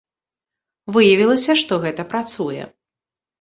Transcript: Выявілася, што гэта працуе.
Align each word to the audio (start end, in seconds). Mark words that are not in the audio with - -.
Выявілася, 0.95 1.51
што 1.61 1.79
гэта 1.85 2.07
працуе. 2.15 2.63